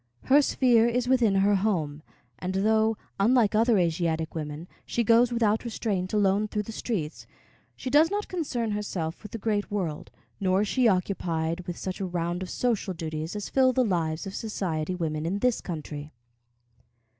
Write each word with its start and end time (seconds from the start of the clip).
Her 0.23 0.41
sphere 0.41 0.87
is 0.87 1.07
within 1.07 1.35
her 1.35 1.53
home, 1.53 2.01
and 2.39 2.55
though, 2.55 2.97
unlike 3.19 3.53
other 3.53 3.77
Asiatic 3.77 4.33
women, 4.33 4.67
she 4.83 5.03
goes 5.03 5.31
without 5.31 5.63
restraint 5.63 6.11
alone 6.11 6.47
through 6.47 6.63
the 6.63 6.71
streets, 6.71 7.27
she 7.75 7.91
does 7.91 8.09
not 8.09 8.27
concern 8.27 8.71
herself 8.71 9.21
with 9.21 9.31
the 9.31 9.37
great 9.37 9.69
world, 9.69 10.09
nor 10.39 10.61
is 10.61 10.67
she 10.67 10.87
occupied 10.87 11.67
with 11.67 11.77
such 11.77 11.99
a 11.99 12.05
round 12.07 12.41
of 12.41 12.49
social 12.49 12.95
duties 12.95 13.35
as 13.35 13.47
fill 13.47 13.73
the 13.73 13.85
lives 13.85 14.25
of 14.25 14.33
society 14.33 14.95
women 14.95 15.23
in 15.23 15.37
this 15.37 15.61
country. 15.61 16.11